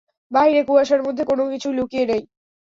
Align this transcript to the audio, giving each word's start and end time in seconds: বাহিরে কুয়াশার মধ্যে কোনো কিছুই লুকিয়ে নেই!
বাহিরে 0.31 0.61
কুয়াশার 0.67 1.01
মধ্যে 1.03 1.23
কোনো 1.25 1.43
কিছুই 1.51 1.77
লুকিয়ে 1.77 2.05
নেই! 2.05 2.21